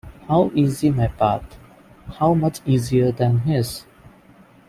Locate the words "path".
1.09-1.43